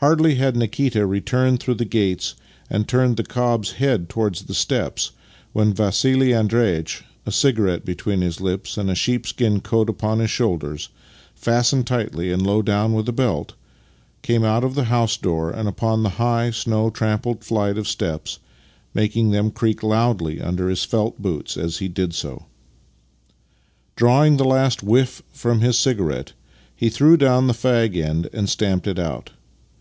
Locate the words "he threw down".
26.76-27.48